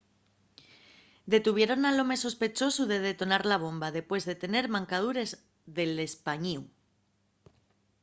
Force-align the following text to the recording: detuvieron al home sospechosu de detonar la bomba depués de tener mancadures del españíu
detuvieron 1.33 1.81
al 1.89 1.97
home 2.01 2.15
sospechosu 2.25 2.81
de 2.91 2.97
detonar 3.09 3.43
la 3.51 3.61
bomba 3.65 3.95
depués 3.97 4.23
de 4.29 4.35
tener 4.43 4.65
mancadures 4.75 5.29
del 5.75 5.91
españíu 6.09 6.61